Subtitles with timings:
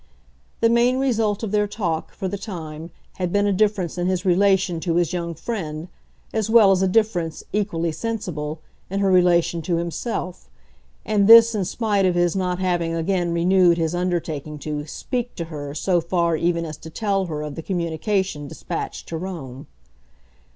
[0.61, 4.25] The main result of their talk, for the time, had been a difference in his
[4.25, 5.89] relation to his young friend,
[6.33, 10.49] as well as a difference, equally sensible, in her relation to himself;
[11.05, 15.43] and this in spite of his not having again renewed his undertaking to "speak" to
[15.53, 19.67] her so far even as to tell her of the communication despatched to Rome.